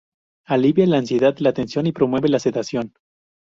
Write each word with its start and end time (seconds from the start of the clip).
Alivia 0.47 0.87
la 0.87 0.97
ansiedad, 0.97 1.37
la 1.37 1.53
tensión 1.53 1.85
y 1.85 1.91
promueve 1.91 2.27
la 2.27 2.39
sedación. 2.39 2.95